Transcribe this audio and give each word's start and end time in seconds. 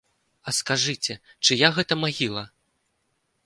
А 0.47 0.53
скажыце, 0.59 1.17
чыя 1.45 1.69
гэта 1.77 1.93
магіла? 2.07 2.43